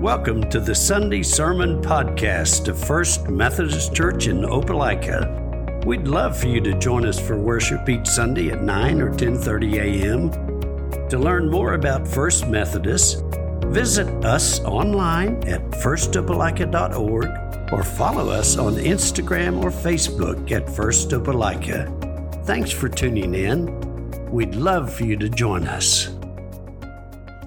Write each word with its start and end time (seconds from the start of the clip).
Welcome 0.00 0.48
to 0.50 0.60
the 0.60 0.76
Sunday 0.76 1.24
Sermon 1.24 1.82
Podcast 1.82 2.68
of 2.68 2.78
First 2.78 3.28
Methodist 3.28 3.92
Church 3.92 4.28
in 4.28 4.42
Opelika. 4.42 5.84
We'd 5.84 6.06
love 6.06 6.38
for 6.38 6.46
you 6.46 6.60
to 6.60 6.78
join 6.78 7.04
us 7.04 7.18
for 7.18 7.36
worship 7.36 7.88
each 7.88 8.06
Sunday 8.06 8.50
at 8.50 8.62
9 8.62 9.00
or 9.00 9.10
10:30 9.10 9.80
a.m. 9.80 10.30
To 11.08 11.18
learn 11.18 11.50
more 11.50 11.74
about 11.74 12.06
First 12.06 12.46
Methodist, 12.46 13.24
visit 13.66 14.06
us 14.24 14.60
online 14.60 15.42
at 15.48 15.68
firstopelika.org 15.72 17.72
or 17.72 17.82
follow 17.82 18.30
us 18.30 18.56
on 18.56 18.74
Instagram 18.74 19.64
or 19.64 19.72
Facebook 19.72 20.52
at 20.52 20.70
First 20.76 21.10
Opelika. 21.10 21.88
Thanks 22.44 22.70
for 22.70 22.88
tuning 22.88 23.34
in. 23.34 24.30
We'd 24.30 24.54
love 24.54 24.92
for 24.92 25.02
you 25.02 25.16
to 25.16 25.28
join 25.28 25.66
us. 25.66 26.10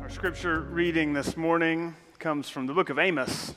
Our 0.01 0.09
scripture 0.09 0.63
reading 0.63 1.13
this 1.13 1.37
morning 1.37 1.95
comes 2.21 2.47
from 2.47 2.67
the 2.67 2.73
book 2.73 2.91
of 2.91 2.99
Amos. 2.99 3.55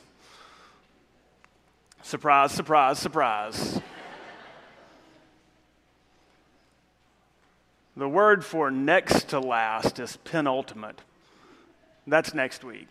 Surprise, 2.03 2.51
surprise, 2.51 2.99
surprise. 2.99 3.77
the 7.97 8.09
word 8.09 8.43
for 8.43 8.71
next 8.71 9.29
to 9.29 9.39
last 9.39 9.99
is 9.99 10.17
penultimate. 10.17 11.03
That's 12.07 12.33
next 12.33 12.65
week. 12.65 12.89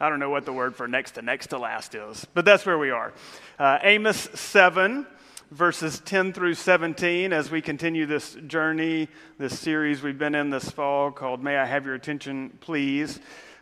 I 0.00 0.08
don't 0.08 0.18
know 0.18 0.30
what 0.30 0.46
the 0.46 0.54
word 0.54 0.74
for 0.74 0.88
next 0.88 1.10
to 1.12 1.22
next 1.22 1.48
to 1.48 1.58
last 1.58 1.94
is, 1.94 2.26
but 2.32 2.46
that's 2.46 2.64
where 2.64 2.78
we 2.78 2.90
are. 2.90 3.12
Uh, 3.58 3.80
Amos 3.82 4.16
7, 4.16 5.06
verses 5.50 6.00
10 6.00 6.32
through 6.32 6.54
17, 6.54 7.34
as 7.34 7.50
we 7.50 7.60
continue 7.60 8.06
this 8.06 8.34
journey, 8.46 9.08
this 9.36 9.58
series 9.58 10.02
we've 10.02 10.18
been 10.18 10.34
in 10.34 10.48
this 10.48 10.70
fall 10.70 11.10
called 11.10 11.44
May 11.44 11.58
I 11.58 11.66
Have 11.66 11.84
Your 11.84 11.96
Attention, 11.96 12.56
Please. 12.62 13.20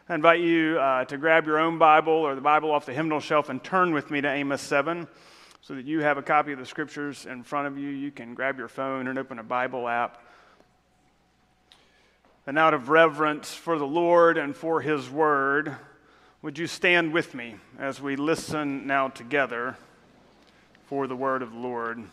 I 0.08 0.14
invite 0.14 0.38
you 0.38 0.78
uh, 0.78 1.04
to 1.06 1.18
grab 1.18 1.46
your 1.46 1.58
own 1.58 1.78
Bible 1.78 2.12
or 2.12 2.36
the 2.36 2.40
Bible 2.40 2.70
off 2.70 2.86
the 2.86 2.92
hymnal 2.92 3.18
shelf 3.18 3.48
and 3.48 3.60
turn 3.62 3.92
with 3.92 4.08
me 4.08 4.20
to 4.20 4.28
Amos 4.28 4.62
7 4.62 5.08
so 5.62 5.74
that 5.74 5.84
you 5.84 6.00
have 6.02 6.16
a 6.16 6.22
copy 6.22 6.52
of 6.52 6.60
the 6.60 6.64
scriptures 6.64 7.26
in 7.26 7.42
front 7.42 7.66
of 7.66 7.76
you. 7.76 7.88
You 7.88 8.12
can 8.12 8.34
grab 8.34 8.56
your 8.56 8.68
phone 8.68 9.08
and 9.08 9.18
open 9.18 9.40
a 9.40 9.42
Bible 9.42 9.88
app. 9.88 10.22
And 12.46 12.56
out 12.56 12.72
of 12.72 12.88
reverence 12.88 13.52
for 13.52 13.80
the 13.80 13.86
Lord 13.86 14.38
and 14.38 14.54
for 14.54 14.80
His 14.80 15.10
Word, 15.10 15.74
would 16.40 16.56
you 16.56 16.68
stand 16.68 17.12
with 17.12 17.34
me 17.34 17.56
as 17.76 18.00
we 18.00 18.14
listen 18.14 18.86
now 18.86 19.08
together 19.08 19.76
for 20.84 21.08
the 21.08 21.16
Word 21.16 21.42
of 21.42 21.50
the 21.50 21.58
Lord? 21.58 22.04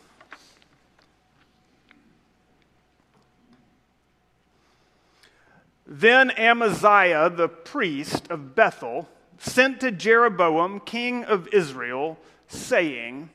Then 5.86 6.32
Amaziah, 6.32 7.30
the 7.30 7.50
priest 7.50 8.30
of 8.30 8.56
Bethel, 8.56 9.10
sent 9.38 9.82
to 9.82 9.92
Jeroboam, 9.92 10.80
king 10.80 11.26
of 11.26 11.48
Israel, 11.50 12.18
saying, 12.48 13.30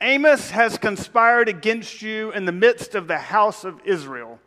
Amos 0.00 0.50
has 0.50 0.78
conspired 0.78 1.48
against 1.48 2.02
you 2.02 2.30
in 2.32 2.44
the 2.44 2.52
midst 2.52 2.94
of 2.94 3.08
the 3.08 3.18
house 3.18 3.64
of 3.64 3.80
Israel. 3.84 4.38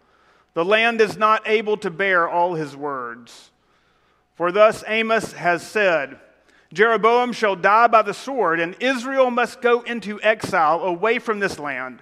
The 0.53 0.65
land 0.65 1.01
is 1.01 1.17
not 1.17 1.47
able 1.47 1.77
to 1.77 1.89
bear 1.89 2.27
all 2.27 2.55
his 2.55 2.75
words. 2.75 3.51
For 4.35 4.51
thus 4.51 4.83
Amos 4.87 5.33
has 5.33 5.65
said, 5.65 6.19
Jeroboam 6.71 7.33
shall 7.33 7.55
die 7.55 7.87
by 7.87 8.03
the 8.03 8.13
sword, 8.13 8.59
and 8.59 8.75
Israel 8.79 9.31
must 9.31 9.61
go 9.61 9.81
into 9.81 10.21
exile 10.21 10.81
away 10.81 11.19
from 11.19 11.39
this 11.39 11.57
land. 11.57 11.99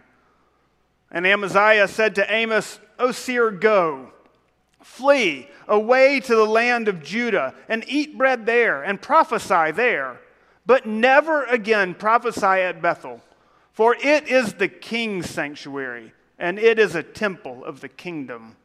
And 1.09 1.25
Amaziah 1.25 1.87
said 1.87 2.15
to 2.15 2.33
Amos, 2.33 2.79
O 2.99 3.11
seer, 3.11 3.49
go. 3.49 4.11
Flee 4.87 5.47
away 5.67 6.19
to 6.21 6.35
the 6.35 6.45
land 6.45 6.87
of 6.87 7.03
Judah 7.03 7.53
and 7.69 7.83
eat 7.87 8.17
bread 8.17 8.47
there 8.47 8.81
and 8.81 8.99
prophesy 8.99 9.69
there, 9.71 10.19
but 10.65 10.87
never 10.87 11.43
again 11.43 11.93
prophesy 11.93 12.45
at 12.45 12.81
Bethel, 12.81 13.21
for 13.73 13.95
it 13.95 14.27
is 14.27 14.53
the 14.53 14.67
king's 14.67 15.29
sanctuary 15.29 16.13
and 16.39 16.57
it 16.57 16.79
is 16.79 16.95
a 16.95 17.03
temple 17.03 17.63
of 17.63 17.81
the 17.81 17.89
kingdom. 17.89 18.55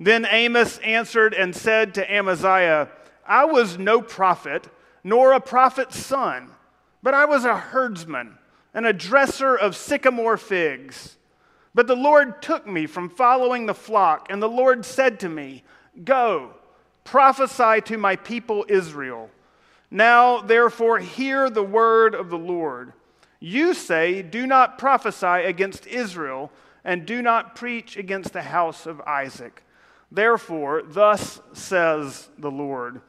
Then 0.00 0.26
Amos 0.28 0.78
answered 0.78 1.34
and 1.34 1.54
said 1.54 1.94
to 1.94 2.12
Amaziah, 2.12 2.88
I 3.24 3.44
was 3.44 3.78
no 3.78 4.02
prophet, 4.02 4.66
nor 5.04 5.34
a 5.34 5.40
prophet's 5.40 5.98
son, 5.98 6.50
but 7.00 7.14
I 7.14 7.26
was 7.26 7.44
a 7.44 7.56
herdsman 7.56 8.38
and 8.74 8.86
a 8.86 8.92
dresser 8.92 9.54
of 9.54 9.76
sycamore 9.76 10.38
figs. 10.38 11.16
But 11.74 11.86
the 11.86 11.96
Lord 11.96 12.42
took 12.42 12.66
me 12.66 12.86
from 12.86 13.08
following 13.08 13.66
the 13.66 13.74
flock, 13.74 14.26
and 14.30 14.42
the 14.42 14.48
Lord 14.48 14.84
said 14.84 15.20
to 15.20 15.28
me, 15.28 15.64
Go, 16.04 16.54
prophesy 17.04 17.80
to 17.82 17.96
my 17.96 18.16
people 18.16 18.66
Israel. 18.68 19.30
Now, 19.90 20.40
therefore, 20.40 20.98
hear 20.98 21.50
the 21.50 21.62
word 21.62 22.14
of 22.14 22.30
the 22.30 22.38
Lord. 22.38 22.92
You 23.40 23.74
say, 23.74 24.22
Do 24.22 24.46
not 24.46 24.78
prophesy 24.78 25.26
against 25.26 25.86
Israel, 25.86 26.50
and 26.84 27.06
do 27.06 27.22
not 27.22 27.54
preach 27.54 27.96
against 27.96 28.32
the 28.32 28.42
house 28.42 28.86
of 28.86 29.00
Isaac. 29.02 29.62
Therefore, 30.10 30.82
thus 30.84 31.40
says 31.54 32.28
the 32.38 32.50
Lord 32.50 33.00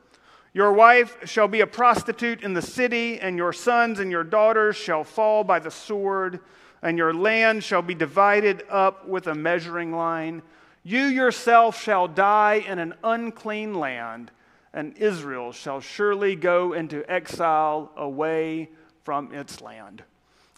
Your 0.53 0.71
wife 0.71 1.17
shall 1.29 1.47
be 1.47 1.61
a 1.61 1.67
prostitute 1.67 2.43
in 2.43 2.53
the 2.53 2.61
city, 2.61 3.19
and 3.19 3.37
your 3.37 3.51
sons 3.51 3.99
and 3.99 4.09
your 4.09 4.23
daughters 4.23 4.77
shall 4.77 5.03
fall 5.03 5.43
by 5.43 5.59
the 5.59 5.71
sword 5.71 6.39
and 6.83 6.97
your 6.97 7.13
land 7.13 7.63
shall 7.63 7.81
be 7.81 7.95
divided 7.95 8.61
up 8.69 9.07
with 9.07 9.25
a 9.27 9.33
measuring 9.33 9.93
line. 9.93 10.41
You 10.83 11.03
yourself 11.03 11.81
shall 11.81 12.09
die 12.09 12.55
in 12.67 12.77
an 12.77 12.93
unclean 13.05 13.73
land, 13.73 14.31
and 14.73 14.95
Israel 14.97 15.53
shall 15.53 15.79
surely 15.79 16.35
go 16.35 16.73
into 16.73 17.09
exile 17.09 17.89
away 17.95 18.69
from 19.03 19.33
its 19.33 19.61
land. 19.61 20.03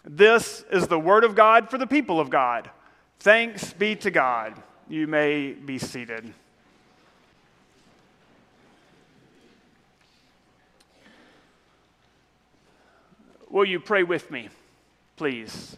This 0.04 0.64
is 0.72 0.88
the 0.88 0.98
word 0.98 1.22
of 1.22 1.36
God 1.36 1.70
for 1.70 1.78
the 1.78 1.86
people 1.86 2.18
of 2.18 2.28
God. 2.28 2.70
Thanks 3.20 3.72
be 3.72 3.94
to 3.96 4.10
God. 4.10 4.60
You 4.88 5.06
may 5.06 5.52
be 5.52 5.78
seated. 5.78 6.34
Will 13.48 13.64
you 13.64 13.78
pray 13.78 14.02
with 14.02 14.28
me, 14.30 14.48
please? 15.16 15.76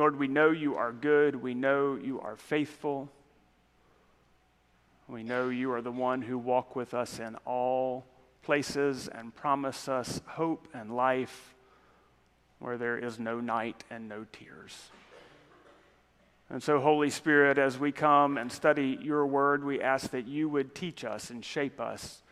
Lord, 0.00 0.18
we 0.18 0.28
know 0.28 0.50
you 0.50 0.76
are 0.76 0.92
good. 0.92 1.36
We 1.36 1.52
know 1.52 1.94
you 1.94 2.22
are 2.22 2.34
faithful. 2.34 3.10
We 5.06 5.22
know 5.22 5.50
you 5.50 5.72
are 5.72 5.82
the 5.82 5.92
one 5.92 6.22
who 6.22 6.38
walk 6.38 6.74
with 6.74 6.94
us 6.94 7.18
in 7.18 7.36
all 7.44 8.06
places 8.42 9.08
and 9.08 9.34
promise 9.34 9.90
us 9.90 10.22
hope 10.24 10.68
and 10.72 10.96
life 10.96 11.54
where 12.60 12.78
there 12.78 12.96
is 12.96 13.18
no 13.18 13.40
night 13.40 13.84
and 13.90 14.08
no 14.08 14.24
tears. 14.32 14.88
And 16.48 16.62
so, 16.62 16.80
Holy 16.80 17.10
Spirit, 17.10 17.58
as 17.58 17.78
we 17.78 17.92
come 17.92 18.38
and 18.38 18.50
study 18.50 18.98
your 19.02 19.26
word, 19.26 19.62
we 19.62 19.82
ask 19.82 20.12
that 20.12 20.26
you 20.26 20.48
would 20.48 20.74
teach 20.74 21.04
us 21.04 21.28
and 21.28 21.44
shape 21.44 21.78
us, 21.78 22.22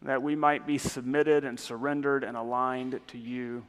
that 0.00 0.22
we 0.22 0.36
might 0.36 0.66
be 0.66 0.78
submitted 0.78 1.44
and 1.44 1.60
surrendered 1.60 2.24
and 2.24 2.34
aligned 2.34 2.98
to 3.08 3.18
you 3.18 3.66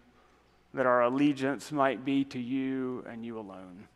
that 0.75 0.85
our 0.85 1.03
allegiance 1.03 1.71
might 1.71 2.03
be 2.03 2.25
to 2.25 2.39
you 2.39 3.03
and 3.09 3.25
you 3.25 3.39
alone. 3.39 3.87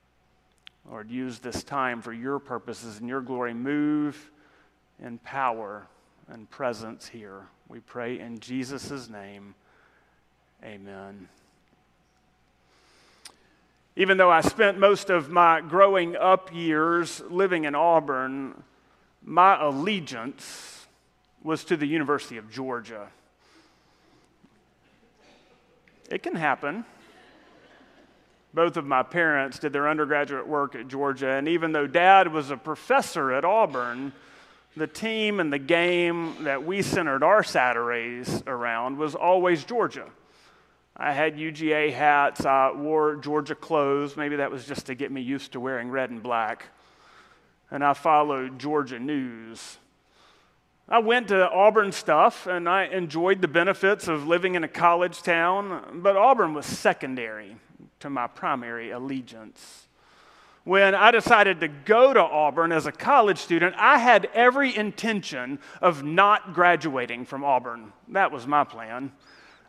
Lord, 0.89 1.11
use 1.11 1.39
this 1.39 1.61
time 1.61 2.01
for 2.01 2.13
your 2.13 2.39
purposes 2.39 2.99
and 2.99 3.07
your 3.07 3.21
glory. 3.21 3.53
Move 3.53 4.31
in 5.03 5.17
power 5.19 5.87
and 6.29 6.49
presence 6.49 7.07
here. 7.07 7.47
We 7.67 7.81
pray 7.81 8.19
in 8.19 8.39
Jesus' 8.39 9.09
name. 9.09 9.55
Amen. 10.63 11.27
Even 13.97 14.17
though 14.17 14.31
I 14.31 14.39
spent 14.39 14.79
most 14.79 15.09
of 15.09 15.29
my 15.29 15.59
growing 15.59 16.15
up 16.15 16.53
years 16.53 17.21
living 17.29 17.65
in 17.65 17.75
Auburn, 17.75 18.63
my 19.21 19.61
allegiance 19.61 20.87
was 21.43 21.65
to 21.65 21.75
the 21.75 21.85
University 21.85 22.37
of 22.37 22.49
Georgia. 22.49 23.09
It 26.09 26.23
can 26.23 26.35
happen. 26.35 26.85
Both 28.53 28.77
of 28.77 28.85
my 28.85 29.03
parents 29.03 29.59
did 29.59 29.73
their 29.73 29.87
undergraduate 29.87 30.47
work 30.47 30.75
at 30.75 30.87
Georgia, 30.87 31.29
and 31.29 31.47
even 31.47 31.71
though 31.71 31.85
dad 31.85 32.33
was 32.33 32.49
a 32.49 32.57
professor 32.57 33.31
at 33.31 33.45
Auburn, 33.45 34.11
the 34.75 34.87
team 34.87 35.39
and 35.39 35.53
the 35.53 35.59
game 35.59 36.43
that 36.43 36.65
we 36.65 36.81
centered 36.81 37.23
our 37.23 37.43
Saturdays 37.43 38.41
around 38.47 38.97
was 38.97 39.13
always 39.13 39.63
Georgia. 39.63 40.09
I 40.97 41.13
had 41.13 41.37
UGA 41.37 41.93
hats, 41.93 42.45
I 42.45 42.71
wore 42.71 43.15
Georgia 43.15 43.55
clothes. 43.55 44.17
Maybe 44.17 44.35
that 44.37 44.51
was 44.51 44.65
just 44.65 44.87
to 44.87 44.95
get 44.95 45.11
me 45.11 45.21
used 45.21 45.53
to 45.53 45.59
wearing 45.59 45.89
red 45.89 46.09
and 46.09 46.21
black. 46.21 46.65
And 47.71 47.83
I 47.83 47.93
followed 47.93 48.59
Georgia 48.59 48.99
news. 48.99 49.77
I 50.91 50.97
went 50.97 51.27
to 51.27 51.47
Auburn 51.47 51.91
stuff 51.91 52.47
and 52.47 52.67
I 52.67 52.85
enjoyed 52.85 53.43
the 53.43 53.47
benefits 53.47 54.07
of 54.07 54.25
living 54.25 54.55
in 54.55 54.63
a 54.63 54.67
college 54.67 55.21
town, 55.21 56.01
but 56.01 56.17
Auburn 56.17 56.55
was 56.55 56.65
secondary 56.65 57.57
to 57.99 58.09
my 58.09 58.25
primary 58.25 58.89
allegiance. 58.89 59.87
When 60.63 60.95
I 60.95 61.11
decided 61.11 61.59
to 61.59 61.67
go 61.67 62.11
to 62.11 62.19
Auburn 62.19 62.71
as 62.71 62.87
a 62.87 62.91
college 62.91 63.37
student, 63.37 63.75
I 63.77 63.99
had 63.99 64.29
every 64.33 64.75
intention 64.75 65.59
of 65.79 66.03
not 66.03 66.55
graduating 66.55 67.25
from 67.25 67.43
Auburn. 67.43 67.93
That 68.07 68.31
was 68.31 68.47
my 68.47 68.63
plan. 68.63 69.11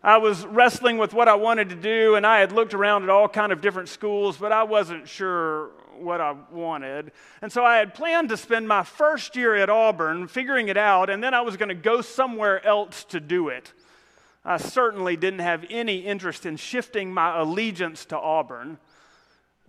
I 0.02 0.16
was 0.16 0.46
wrestling 0.46 0.96
with 0.96 1.12
what 1.12 1.28
I 1.28 1.34
wanted 1.34 1.68
to 1.70 1.74
do, 1.74 2.14
and 2.14 2.26
I 2.26 2.40
had 2.40 2.52
looked 2.52 2.72
around 2.72 3.02
at 3.02 3.10
all 3.10 3.28
kind 3.28 3.52
of 3.52 3.60
different 3.60 3.90
schools, 3.90 4.38
but 4.38 4.50
I 4.50 4.62
wasn't 4.62 5.06
sure 5.06 5.72
what 5.98 6.22
I 6.22 6.34
wanted. 6.50 7.12
And 7.42 7.52
so 7.52 7.64
I 7.66 7.76
had 7.76 7.92
planned 7.92 8.30
to 8.30 8.38
spend 8.38 8.66
my 8.66 8.82
first 8.82 9.36
year 9.36 9.54
at 9.56 9.68
Auburn 9.68 10.26
figuring 10.26 10.68
it 10.68 10.78
out, 10.78 11.10
and 11.10 11.22
then 11.22 11.34
I 11.34 11.42
was 11.42 11.58
going 11.58 11.68
to 11.68 11.74
go 11.74 12.00
somewhere 12.00 12.64
else 12.66 13.04
to 13.04 13.20
do 13.20 13.48
it. 13.48 13.74
I 14.42 14.56
certainly 14.56 15.16
didn't 15.16 15.40
have 15.40 15.66
any 15.68 15.98
interest 15.98 16.46
in 16.46 16.56
shifting 16.56 17.12
my 17.12 17.38
allegiance 17.38 18.06
to 18.06 18.18
Auburn. 18.18 18.78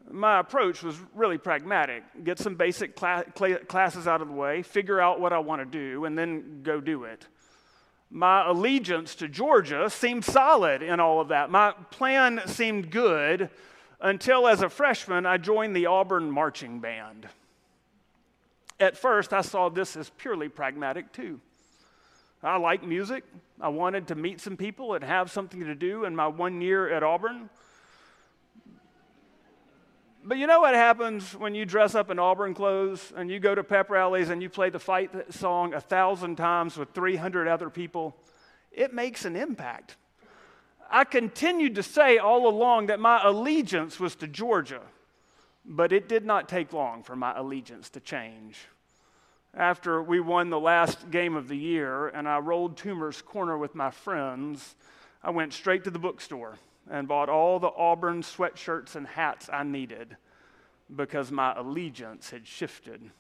My 0.09 0.39
approach 0.39 0.81
was 0.81 0.95
really 1.13 1.37
pragmatic 1.37 2.03
get 2.23 2.39
some 2.39 2.55
basic 2.55 2.97
cl- 2.97 3.25
classes 3.67 4.07
out 4.07 4.21
of 4.21 4.29
the 4.29 4.33
way, 4.33 4.61
figure 4.61 5.01
out 5.01 5.19
what 5.19 5.33
I 5.33 5.39
want 5.39 5.61
to 5.61 5.65
do, 5.65 6.05
and 6.05 6.17
then 6.17 6.61
go 6.63 6.79
do 6.79 7.03
it 7.03 7.27
my 8.11 8.47
allegiance 8.47 9.15
to 9.15 9.27
Georgia 9.29 9.89
seemed 9.89 10.25
solid 10.25 10.83
in 10.83 10.99
all 10.99 11.21
of 11.21 11.29
that. 11.29 11.49
My 11.49 11.71
plan 11.89 12.41
seemed 12.45 12.91
good 12.91 13.49
until, 14.01 14.47
as 14.47 14.61
a 14.61 14.69
freshman, 14.69 15.25
I 15.25 15.37
joined 15.37 15.75
the 15.75 15.85
Auburn 15.85 16.29
Marching 16.29 16.79
Band. 16.79 17.27
At 18.79 18.97
first, 18.97 19.31
I 19.31 19.41
saw 19.41 19.69
this 19.69 19.95
as 19.95 20.09
purely 20.09 20.49
pragmatic, 20.49 21.13
too. 21.13 21.39
I 22.43 22.57
like 22.57 22.83
music. 22.83 23.23
I 23.61 23.69
wanted 23.69 24.07
to 24.07 24.15
meet 24.15 24.41
some 24.41 24.57
people 24.57 24.95
and 24.95 25.03
have 25.03 25.31
something 25.31 25.61
to 25.61 25.75
do 25.75 26.05
in 26.05 26.15
my 26.15 26.27
one 26.27 26.59
year 26.59 26.91
at 26.91 27.03
Auburn. 27.03 27.49
But 30.23 30.38
you 30.38 30.45
know 30.45 30.59
what 30.59 30.75
happens 30.75 31.33
when 31.35 31.56
you 31.56 31.65
dress 31.65 31.95
up 31.95 32.12
in 32.12 32.19
Auburn 32.19 32.53
clothes 32.53 33.12
and 33.15 33.31
you 33.31 33.39
go 33.39 33.56
to 33.56 33.63
pep 33.63 33.89
rallies 33.89 34.29
and 34.29 34.41
you 34.41 34.50
play 34.50 34.69
the 34.69 34.79
fight 34.79 35.33
song 35.33 35.73
a 35.73 35.81
thousand 35.81 36.35
times 36.35 36.77
with 36.77 36.91
300 36.91 37.47
other 37.47 37.71
people? 37.71 38.15
It 38.71 38.94
makes 38.94 39.25
an 39.25 39.35
impact. 39.35 39.95
I 40.91 41.06
continued 41.06 41.73
to 41.75 41.83
say 41.83 42.19
all 42.19 42.47
along 42.47 42.88
that 42.88 43.00
my 43.00 43.21
allegiance 43.23 44.00
was 44.00 44.15
to 44.18 44.27
Georgia, 44.27 44.81
but 45.65 45.91
it 45.91 46.07
did 46.07 46.24
not 46.24 46.47
take 46.47 46.71
long 46.71 47.01
for 47.01 47.15
my 47.15 47.35
allegiance 47.35 47.89
to 47.91 48.00
change. 48.00 48.59
After 49.56 50.03
we 50.03 50.19
won 50.19 50.51
the 50.51 50.59
last 50.59 51.09
game 51.09 51.35
of 51.35 51.47
the 51.47 51.57
year 51.57 52.09
and 52.09 52.27
I 52.27 52.38
rolled 52.38 52.77
Toomer's 52.77 53.24
Corner 53.24 53.57
with 53.57 53.74
my 53.74 53.89
friends, 53.89 54.75
I 55.24 55.31
went 55.31 55.53
straight 55.53 55.83
to 55.85 55.89
the 55.89 56.00
bookstore 56.00 56.59
and 56.89 57.07
bought 57.07 57.29
all 57.29 57.59
the 57.59 57.71
Auburn 57.75 58.21
sweatshirts 58.21 58.95
and 58.95 59.07
hats 59.07 59.49
I 59.51 59.63
needed 59.63 60.17
because 60.93 61.31
my 61.31 61.53
allegiance 61.55 62.29
had 62.29 62.47
shifted. 62.47 63.11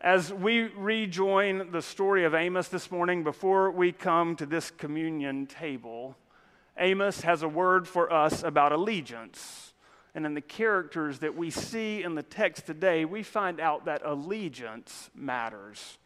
As 0.00 0.32
we 0.32 0.62
rejoin 0.76 1.72
the 1.72 1.82
story 1.82 2.24
of 2.24 2.34
Amos 2.34 2.68
this 2.68 2.90
morning, 2.90 3.24
before 3.24 3.70
we 3.70 3.90
come 3.90 4.36
to 4.36 4.46
this 4.46 4.70
communion 4.70 5.46
table, 5.46 6.16
Amos 6.76 7.22
has 7.22 7.42
a 7.42 7.48
word 7.48 7.88
for 7.88 8.12
us 8.12 8.42
about 8.42 8.72
allegiance. 8.72 9.72
And 10.14 10.24
in 10.24 10.34
the 10.34 10.40
characters 10.40 11.18
that 11.18 11.36
we 11.36 11.50
see 11.50 12.02
in 12.02 12.14
the 12.14 12.22
text 12.22 12.66
today, 12.66 13.04
we 13.04 13.22
find 13.22 13.60
out 13.60 13.84
that 13.84 14.02
allegiance 14.04 15.10
matters. 15.14 15.98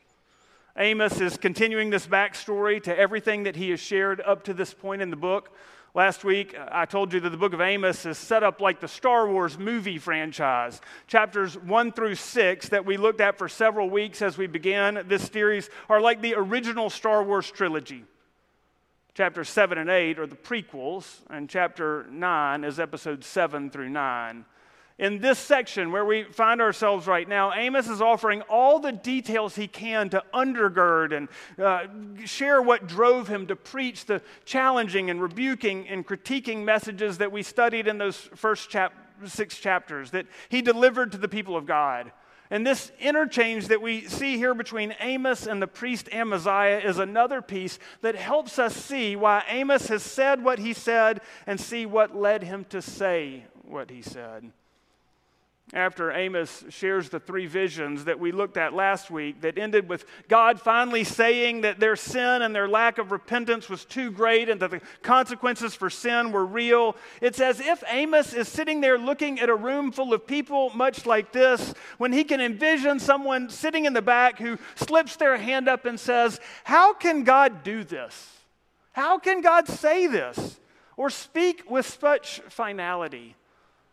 Amos 0.77 1.21
is 1.21 1.37
continuing 1.37 1.91
this 1.91 2.07
backstory 2.07 2.83
to 2.83 2.99
everything 2.99 3.43
that 3.43 3.57
he 3.57 3.71
has 3.71 3.81
shared 3.81 4.23
up 4.23 4.45
to 4.45 4.55
this 4.55 4.73
point 4.73 5.03
in 5.03 5.11
the 5.11 5.17
book. 5.17 5.55
Last 5.95 6.25
week, 6.25 6.57
I 6.71 6.87
told 6.87 7.13
you 7.13 7.21
that 7.21 7.29
the 7.29 7.37
book 7.37 7.53
of 7.53 7.61
Amos 7.61 8.07
is 8.07 8.17
set 8.17 8.43
up 8.43 8.63
like 8.63 8.81
the 8.81 8.89
Star 8.89 9.29
Wars 9.29 9.59
movie 9.59 9.99
franchise. 9.99 10.81
Chapters 11.07 11.59
1 11.59 11.93
through 11.93 12.15
6, 12.15 12.71
that 12.71 12.87
we 12.87 12.97
looked 12.97 13.21
at 13.21 13.37
for 13.37 13.47
several 13.47 13.91
weeks 13.91 14.23
as 14.23 14.39
we 14.39 14.47
began 14.47 15.05
this 15.07 15.25
series, 15.25 15.69
are 15.91 16.01
like 16.01 16.23
the 16.23 16.35
original 16.35 16.89
Star 16.89 17.23
Wars 17.23 17.51
trilogy. 17.51 18.05
Chapters 19.13 19.51
7 19.51 19.77
and 19.77 19.91
8 19.91 20.19
are 20.19 20.27
the 20.27 20.35
prequels, 20.35 21.21
and 21.29 21.47
chapter 21.51 22.07
9 22.11 22.65
is 22.65 22.81
episode 22.81 23.23
7 23.23 23.69
through 23.69 23.91
9 23.91 24.47
in 25.03 25.19
this 25.19 25.37
section 25.37 25.91
where 25.91 26.05
we 26.05 26.23
find 26.23 26.61
ourselves 26.61 27.09
right 27.09 27.29
now, 27.29 27.53
Amos 27.53 27.89
is 27.89 28.01
offering 28.01 28.41
all 28.43 28.79
the 28.79 28.93
details 28.93 29.57
he 29.57 29.67
can 29.67 30.09
to 30.11 30.23
undergird 30.33 31.13
and 31.13 31.29
uh, 31.59 32.25
share 32.25 32.63
what 32.63 32.87
drove 32.87 33.27
him 33.27 33.49
to 33.49 33.57
preach 33.57 34.05
the 34.05 34.23
challenging 34.45 35.11
and 35.11 35.21
rebuking 35.21 35.89
and 35.89 36.07
critiquing 36.07 36.63
messages 36.63 37.19
that 37.19 37.33
we 37.33 37.43
studied 37.43 37.89
in 37.89 37.99
those 37.99 38.17
first 38.17 38.71
chap- 38.71 38.95
six 39.27 39.59
chapters 39.59 40.13
that 40.13 40.27
he 40.49 40.63
delivered 40.63 41.11
to 41.11 41.19
the 41.19 41.29
people 41.29 41.57
of 41.57 41.67
God. 41.67 42.13
And 42.49 42.65
this 42.65 42.93
interchange 43.01 43.69
that 43.69 43.83
we 43.83 44.03
see 44.03 44.37
here 44.37 44.55
between 44.55 44.95
Amos 45.01 45.49
and 45.49 45.61
the 45.61 45.67
priest 45.67 46.11
Amaziah 46.13 46.79
is 46.79 46.99
another 46.99 47.43
piece 47.43 47.81
that 48.03 48.15
helps 48.15 48.57
us 48.57 48.77
see 48.77 49.17
why 49.17 49.43
Amos 49.49 49.89
has 49.89 50.05
said 50.05 50.45
what 50.45 50.61
he 50.61 50.73
said 50.73 51.23
and 51.45 51.59
see 51.61 51.87
what 51.87 52.15
led 52.15 52.45
him 52.45 52.65
to 52.67 52.81
say 52.81 53.47
what 53.65 53.91
he 53.91 54.01
said 54.01 54.53
after 55.75 56.13
Amos 56.13 56.65
shares 56.69 57.09
the 57.09 57.19
three 57.19 57.47
visions 57.47 58.05
that 58.05 58.21
we 58.21 58.31
looked 58.31 58.59
at 58.59 58.75
last 58.75 59.11
week 59.11 59.41
that 59.41 59.57
ended 59.57 59.89
with 59.89 60.05
God 60.29 60.61
finally 60.61 61.03
saying 61.03 61.63
that 61.63 61.81
their 61.81 61.97
sin 61.97 62.43
and 62.43 62.55
their 62.55 62.69
lack 62.69 62.99
of 62.99 63.11
repentance 63.11 63.71
was 63.71 63.87
too 63.87 64.11
great 64.11 64.51
and 64.51 64.61
that 64.61 64.71
the 64.71 64.83
consequences 65.01 65.75
for 65.75 65.89
sin 65.89 66.31
were 66.31 66.45
real. 66.45 66.95
It's 67.23 67.41
as 67.41 67.59
if 67.59 67.83
Amos 67.89 68.35
is 68.35 68.49
sitting 68.49 68.83
there 68.83 68.99
looking 68.99 69.41
at 69.41 69.49
a 69.49 69.55
room 69.55 69.93
full 69.93 70.13
of 70.13 70.27
people 70.27 70.69
much 70.75 71.07
like 71.07 71.33
this 71.33 71.73
when 71.97 72.13
he 72.13 72.25
can 72.25 72.43
envision 72.43 73.01
someone 73.01 73.49
sitting 73.49 73.87
in 73.87 73.95
the 73.95 74.03
back 74.03 74.39
who 74.39 74.59
slips 74.75 75.17
their 75.17 75.39
hand 75.39 75.69
up 75.69 75.87
and 75.87 75.99
says, 75.99 76.39
How 76.65 76.93
can 76.93 77.25
God 77.25 77.63
do 77.65 77.83
this? 77.83 78.29
How 78.93 79.19
can 79.19 79.41
God 79.41 79.69
say 79.69 80.07
this? 80.07 80.61
Or 80.99 81.09
speak 81.09 81.71
with 81.71 81.87
such 81.87 82.41
finality? 82.51 83.37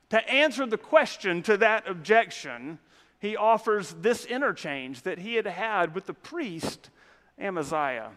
To 0.10 0.30
answer 0.30 0.66
the 0.66 0.78
question 0.78 1.44
to 1.44 1.58
that 1.58 1.88
objection, 1.88 2.80
he 3.20 3.36
offers 3.36 3.96
this 4.02 4.26
interchange 4.26 5.04
that 5.04 5.20
he 5.20 5.36
had 5.36 5.46
had 5.46 5.94
with 5.94 6.06
the 6.06 6.14
priest 6.14 6.90
Amaziah. 7.38 8.12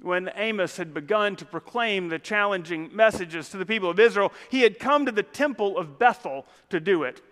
When 0.00 0.30
Amos 0.34 0.76
had 0.76 0.92
begun 0.92 1.36
to 1.36 1.44
proclaim 1.44 2.08
the 2.08 2.18
challenging 2.18 2.94
messages 2.94 3.48
to 3.50 3.56
the 3.56 3.64
people 3.64 3.88
of 3.88 4.00
Israel, 4.00 4.32
he 4.50 4.62
had 4.62 4.78
come 4.78 5.06
to 5.06 5.12
the 5.12 5.22
temple 5.22 5.78
of 5.78 5.98
Bethel 5.98 6.44
to 6.70 6.80
do 6.80 7.04
it. 7.04 7.22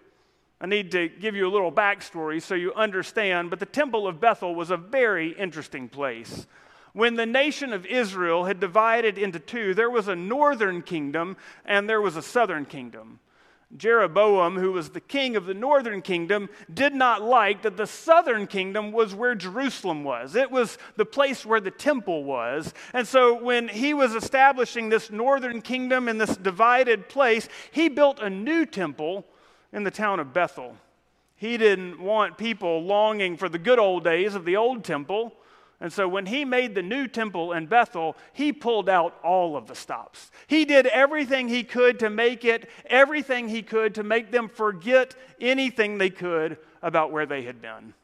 I 0.60 0.66
need 0.66 0.92
to 0.92 1.08
give 1.08 1.34
you 1.34 1.48
a 1.48 1.50
little 1.50 1.72
backstory 1.72 2.40
so 2.40 2.54
you 2.54 2.72
understand, 2.74 3.50
but 3.50 3.58
the 3.58 3.66
temple 3.66 4.06
of 4.06 4.20
Bethel 4.20 4.54
was 4.54 4.70
a 4.70 4.76
very 4.76 5.32
interesting 5.32 5.88
place. 5.88 6.46
When 6.92 7.16
the 7.16 7.26
nation 7.26 7.72
of 7.72 7.84
Israel 7.84 8.44
had 8.44 8.60
divided 8.60 9.18
into 9.18 9.40
two, 9.40 9.74
there 9.74 9.90
was 9.90 10.06
a 10.06 10.14
northern 10.14 10.82
kingdom 10.82 11.36
and 11.64 11.88
there 11.88 12.00
was 12.00 12.16
a 12.16 12.22
southern 12.22 12.64
kingdom. 12.64 13.18
Jeroboam, 13.76 14.56
who 14.56 14.72
was 14.72 14.90
the 14.90 15.00
king 15.00 15.34
of 15.36 15.46
the 15.46 15.54
northern 15.54 16.02
kingdom, 16.02 16.48
did 16.72 16.94
not 16.94 17.22
like 17.22 17.62
that 17.62 17.76
the 17.76 17.86
southern 17.86 18.46
kingdom 18.46 18.92
was 18.92 19.14
where 19.14 19.34
Jerusalem 19.34 20.04
was. 20.04 20.34
It 20.34 20.50
was 20.50 20.76
the 20.96 21.06
place 21.06 21.46
where 21.46 21.60
the 21.60 21.70
temple 21.70 22.24
was. 22.24 22.74
And 22.92 23.06
so 23.08 23.42
when 23.42 23.68
he 23.68 23.94
was 23.94 24.14
establishing 24.14 24.88
this 24.88 25.10
northern 25.10 25.62
kingdom 25.62 26.08
in 26.08 26.18
this 26.18 26.36
divided 26.36 27.08
place, 27.08 27.48
he 27.70 27.88
built 27.88 28.20
a 28.20 28.28
new 28.28 28.66
temple 28.66 29.24
in 29.72 29.84
the 29.84 29.90
town 29.90 30.20
of 30.20 30.34
Bethel. 30.34 30.76
He 31.36 31.56
didn't 31.56 32.00
want 32.00 32.38
people 32.38 32.84
longing 32.84 33.36
for 33.36 33.48
the 33.48 33.58
good 33.58 33.78
old 33.78 34.04
days 34.04 34.34
of 34.34 34.44
the 34.44 34.56
old 34.56 34.84
temple. 34.84 35.32
And 35.82 35.92
so 35.92 36.06
when 36.06 36.26
he 36.26 36.44
made 36.44 36.76
the 36.76 36.82
new 36.82 37.08
temple 37.08 37.52
in 37.52 37.66
Bethel, 37.66 38.16
he 38.32 38.52
pulled 38.52 38.88
out 38.88 39.18
all 39.24 39.56
of 39.56 39.66
the 39.66 39.74
stops. 39.74 40.30
He 40.46 40.64
did 40.64 40.86
everything 40.86 41.48
he 41.48 41.64
could 41.64 41.98
to 41.98 42.08
make 42.08 42.44
it, 42.44 42.70
everything 42.86 43.48
he 43.48 43.62
could 43.62 43.96
to 43.96 44.04
make 44.04 44.30
them 44.30 44.48
forget 44.48 45.16
anything 45.40 45.98
they 45.98 46.08
could 46.08 46.58
about 46.82 47.10
where 47.10 47.26
they 47.26 47.42
had 47.42 47.60
been. 47.60 47.94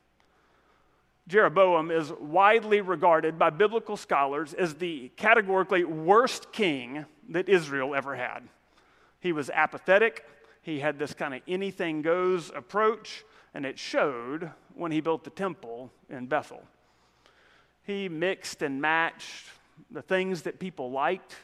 Jeroboam 1.29 1.93
is 1.93 2.13
widely 2.19 2.81
regarded 2.81 3.39
by 3.39 3.51
biblical 3.51 3.97
scholars 3.97 4.55
as 4.55 4.75
the 4.75 5.13
categorically 5.15 5.85
worst 5.85 6.51
king 6.51 7.07
that 7.29 7.49
Israel 7.49 7.95
ever 7.95 8.17
had. 8.17 8.41
He 9.21 9.33
was 9.33 9.51
apathetic, 9.51 10.27
he 10.63 10.81
had 10.81 10.99
this 10.99 11.15
kind 11.15 11.33
of 11.33 11.43
anything 11.47 12.03
goes 12.03 12.51
approach, 12.57 13.25
and 13.55 13.65
it 13.65 13.79
showed 13.79 14.51
when 14.75 14.91
he 14.91 15.01
built 15.01 15.23
the 15.23 15.31
temple 15.31 15.93
in 16.11 16.27
Bethel. 16.27 16.65
He 17.89 18.11
mixed 18.11 18.61
and 18.61 18.83
matched 18.83 19.47
the 19.91 20.03
things 20.03 20.43
that 20.43 20.61
people 20.61 20.91
liked. 20.91 21.35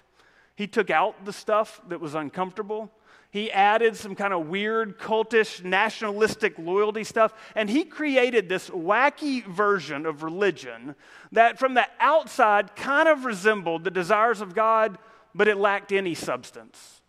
He 0.56 0.66
took 0.66 0.90
out 0.90 1.24
the 1.24 1.32
stuff 1.32 1.80
that 1.88 2.02
was 2.02 2.14
uncomfortable. 2.14 2.92
He 3.30 3.50
added 3.50 3.96
some 3.96 4.14
kind 4.14 4.34
of 4.34 4.46
weird, 4.46 4.98
cultish, 4.98 5.64
nationalistic 5.64 6.58
loyalty 6.58 7.02
stuff, 7.02 7.32
and 7.56 7.70
he 7.70 7.82
created 7.82 8.50
this 8.50 8.68
wacky 8.68 9.42
version 9.46 10.04
of 10.04 10.22
religion 10.22 10.94
that 11.32 11.58
from 11.58 11.72
the 11.72 11.86
outside 11.98 12.76
kind 12.76 13.08
of 13.08 13.24
resembled 13.24 13.82
the 13.82 13.90
desires 13.90 14.42
of 14.42 14.54
God, 14.54 14.98
but 15.34 15.48
it 15.48 15.56
lacked 15.56 15.92
any 15.92 16.14
substance. 16.14 17.00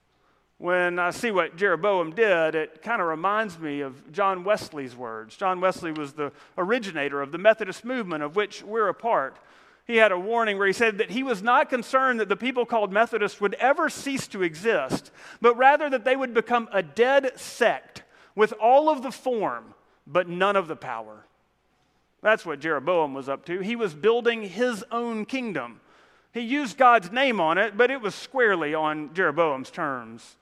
When 0.58 1.00
I 1.00 1.12
see 1.12 1.32
what 1.32 1.58
Jeroboam 1.58 2.12
did, 2.12 2.56
it 2.56 2.82
kind 2.82 3.02
of 3.02 3.08
reminds 3.08 3.60
me 3.60 3.82
of 3.82 4.12
John 4.12 4.44
Wesley's 4.44 4.96
words. 4.96 5.36
John 5.36 5.60
Wesley 5.60 5.92
was 5.92 6.14
the 6.14 6.32
originator 6.58 7.22
of 7.22 7.32
the 7.32 7.38
Methodist 7.38 7.84
movement, 7.84 8.24
of 8.24 8.36
which 8.36 8.64
we're 8.64 8.88
a 8.88 8.94
part 8.94 9.38
he 9.86 9.98
had 9.98 10.12
a 10.12 10.20
warning 10.20 10.58
where 10.58 10.68
he 10.68 10.74
said 10.74 10.98
that 10.98 11.12
he 11.12 11.22
was 11.22 11.44
not 11.44 11.70
concerned 11.70 12.20
that 12.20 12.30
the 12.30 12.36
people 12.36 12.66
called 12.66 12.92
Methodists 12.92 13.40
would 13.40 13.54
ever 13.56 13.88
cease 13.88 14.28
to 14.28 14.42
exist, 14.42 15.12
but 15.42 15.56
rather 15.56 15.90
that 15.92 16.04
they 16.04 16.16
would 16.16 16.34
become 16.34 16.68
a 16.72 16.82
dead 16.82 17.40
sect 17.40 18.02
with 18.34 18.52
all 18.54 18.90
of 18.90 19.04
the 19.04 19.12
form, 19.12 19.76
but 20.08 20.28
none 20.28 20.56
of 20.56 20.68
the 20.68 20.76
power. 20.76 21.26
That's 22.24 22.46
what 22.46 22.60
Jeroboam 22.60 23.14
was 23.14 23.30
up 23.30 23.46
to. 23.46 23.60
He 23.60 23.76
was 23.76 23.94
building 23.94 24.42
his 24.42 24.84
own 24.90 25.26
kingdom. 25.26 25.80
He 26.34 26.42
used 26.42 26.78
God's 26.78 27.12
name 27.12 27.40
on 27.40 27.60
it, 27.60 27.78
but 27.78 27.92
it 27.92 28.02
was 28.02 28.16
squarely 28.16 28.74
on 28.74 29.14
Jeroboam's 29.14 29.70
terms. 29.70 30.36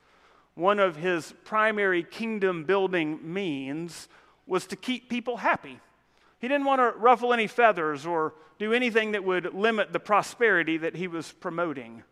One 0.56 0.80
of 0.80 0.96
his 0.96 1.34
primary 1.44 2.04
kingdom 2.04 2.64
building 2.64 3.20
means 3.24 4.08
was 4.46 4.68
to 4.68 4.76
keep 4.76 5.10
people 5.10 5.38
happy. 5.38 5.80
He 6.40 6.48
didn't 6.48 6.66
want 6.66 6.80
to 6.80 7.00
ruffle 7.00 7.34
any 7.34 7.48
feathers 7.48 8.06
or 8.06 8.34
do 8.60 8.74
anything 8.74 9.14
that 9.14 9.24
would 9.24 9.54
limit 9.54 9.94
the 9.94 10.00
prosperity 10.00 10.78
that 10.78 10.96
he 10.96 11.08
was 11.08 11.32
promoting. 11.32 12.04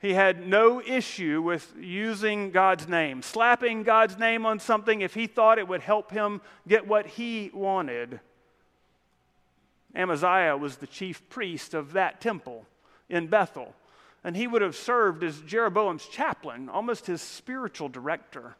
He 0.00 0.14
had 0.14 0.46
no 0.46 0.80
issue 0.80 1.42
with 1.42 1.74
using 1.78 2.50
God's 2.50 2.88
name, 2.88 3.20
slapping 3.20 3.82
God's 3.82 4.18
name 4.18 4.46
on 4.46 4.58
something 4.58 5.02
if 5.02 5.12
he 5.12 5.26
thought 5.26 5.58
it 5.58 5.68
would 5.68 5.82
help 5.82 6.10
him 6.10 6.40
get 6.66 6.88
what 6.88 7.06
he 7.06 7.50
wanted. 7.52 8.20
Amaziah 9.94 10.56
was 10.56 10.76
the 10.76 10.86
chief 10.86 11.28
priest 11.28 11.74
of 11.74 11.92
that 11.92 12.20
temple 12.20 12.64
in 13.10 13.26
Bethel, 13.26 13.74
and 14.24 14.36
he 14.36 14.46
would 14.46 14.62
have 14.62 14.76
served 14.76 15.22
as 15.24 15.40
Jeroboam's 15.40 16.06
chaplain, 16.06 16.68
almost 16.68 17.06
his 17.06 17.22
spiritual 17.22 17.88
director. 17.88 18.56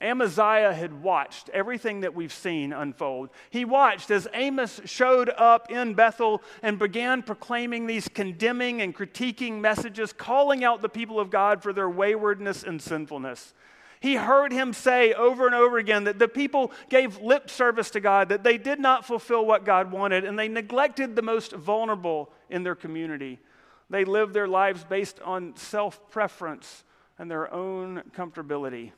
Amaziah 0.00 0.74
had 0.74 1.02
watched 1.02 1.48
everything 1.50 2.00
that 2.00 2.14
we've 2.14 2.32
seen 2.32 2.72
unfold. 2.72 3.30
He 3.50 3.64
watched 3.64 4.10
as 4.10 4.28
Amos 4.34 4.80
showed 4.84 5.30
up 5.30 5.70
in 5.70 5.94
Bethel 5.94 6.42
and 6.62 6.78
began 6.78 7.22
proclaiming 7.22 7.86
these 7.86 8.08
condemning 8.08 8.82
and 8.82 8.94
critiquing 8.94 9.60
messages, 9.60 10.12
calling 10.12 10.64
out 10.64 10.82
the 10.82 10.88
people 10.88 11.18
of 11.18 11.30
God 11.30 11.62
for 11.62 11.72
their 11.72 11.88
waywardness 11.88 12.62
and 12.62 12.80
sinfulness. 12.80 13.54
He 14.00 14.16
heard 14.16 14.52
him 14.52 14.72
say 14.74 15.14
over 15.14 15.46
and 15.46 15.54
over 15.54 15.78
again 15.78 16.04
that 16.04 16.18
the 16.18 16.28
people 16.28 16.72
gave 16.90 17.18
lip 17.20 17.48
service 17.48 17.90
to 17.90 18.00
God, 18.00 18.28
that 18.28 18.44
they 18.44 18.58
did 18.58 18.78
not 18.78 19.06
fulfill 19.06 19.46
what 19.46 19.64
God 19.64 19.90
wanted, 19.90 20.24
and 20.24 20.38
they 20.38 20.48
neglected 20.48 21.16
the 21.16 21.22
most 21.22 21.52
vulnerable 21.52 22.30
in 22.50 22.62
their 22.62 22.74
community. 22.74 23.38
They 23.88 24.04
lived 24.04 24.34
their 24.34 24.48
lives 24.48 24.84
based 24.84 25.20
on 25.20 25.56
self 25.56 26.10
preference 26.10 26.84
and 27.18 27.30
their 27.30 27.52
own 27.52 28.02
comfortability 28.16 28.92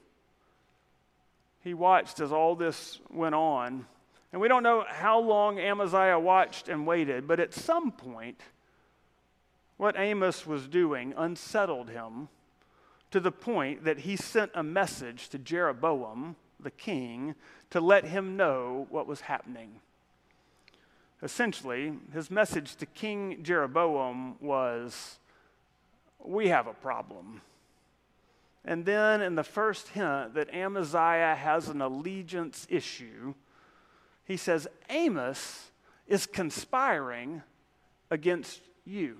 he 1.68 1.74
watched 1.74 2.20
as 2.20 2.32
all 2.32 2.54
this 2.54 2.98
went 3.10 3.34
on. 3.34 3.86
And 4.32 4.40
we 4.40 4.48
don't 4.48 4.62
know 4.62 4.84
how 4.88 5.20
long 5.20 5.58
Amaziah 5.58 6.18
watched 6.18 6.68
and 6.68 6.86
waited, 6.86 7.26
but 7.26 7.40
at 7.40 7.54
some 7.54 7.92
point, 7.92 8.40
what 9.76 9.98
Amos 9.98 10.46
was 10.46 10.66
doing 10.66 11.14
unsettled 11.16 11.90
him 11.90 12.28
to 13.10 13.20
the 13.20 13.32
point 13.32 13.84
that 13.84 14.00
he 14.00 14.16
sent 14.16 14.50
a 14.54 14.62
message 14.62 15.28
to 15.30 15.38
Jeroboam, 15.38 16.36
the 16.60 16.70
king, 16.70 17.34
to 17.70 17.80
let 17.80 18.04
him 18.04 18.36
know 18.36 18.86
what 18.90 19.06
was 19.06 19.22
happening. 19.22 19.80
Essentially, 21.22 21.94
his 22.12 22.30
message 22.30 22.76
to 22.76 22.86
King 22.86 23.42
Jeroboam 23.42 24.36
was 24.40 25.18
We 26.20 26.48
have 26.48 26.66
a 26.66 26.74
problem. 26.74 27.42
And 28.64 28.84
then, 28.84 29.22
in 29.22 29.34
the 29.34 29.44
first 29.44 29.88
hint 29.88 30.34
that 30.34 30.52
Amaziah 30.52 31.34
has 31.34 31.68
an 31.68 31.80
allegiance 31.80 32.66
issue, 32.68 33.34
he 34.24 34.36
says, 34.36 34.68
Amos 34.90 35.70
is 36.06 36.26
conspiring 36.26 37.42
against 38.10 38.60
you. 38.84 39.18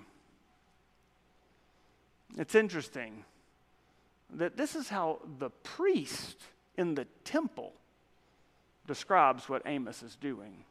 It's 2.36 2.54
interesting 2.54 3.24
that 4.34 4.56
this 4.56 4.74
is 4.74 4.88
how 4.88 5.20
the 5.38 5.50
priest 5.50 6.36
in 6.76 6.94
the 6.94 7.06
temple 7.24 7.72
describes 8.86 9.48
what 9.48 9.62
Amos 9.64 10.02
is 10.02 10.16
doing. 10.16 10.64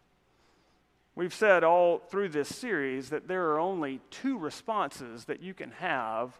We've 1.17 1.33
said 1.33 1.63
all 1.63 1.97
through 1.97 2.29
this 2.29 2.47
series 2.47 3.09
that 3.09 3.27
there 3.27 3.50
are 3.50 3.59
only 3.59 4.01
two 4.12 4.38
responses 4.38 5.25
that 5.25 5.41
you 5.41 5.55
can 5.55 5.71
have 5.71 6.39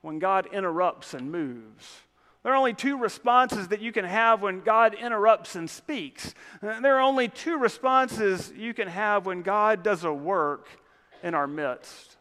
when 0.00 0.20
God 0.20 0.46
interrupts 0.52 1.12
and 1.12 1.32
moves. 1.32 2.02
There 2.44 2.52
are 2.52 2.56
only 2.56 2.72
two 2.72 2.96
responses 2.96 3.66
that 3.66 3.80
you 3.80 3.90
can 3.90 4.04
have 4.04 4.40
when 4.40 4.60
God 4.60 4.94
interrupts 4.94 5.56
and 5.56 5.68
speaks. 5.68 6.34
There 6.60 6.96
are 6.96 7.00
only 7.00 7.26
two 7.26 7.58
responses 7.58 8.52
you 8.56 8.72
can 8.74 8.86
have 8.86 9.26
when 9.26 9.42
God 9.42 9.82
does 9.82 10.04
a 10.04 10.12
work 10.12 10.68
in 11.24 11.34
our 11.34 11.48
midst. 11.48 12.16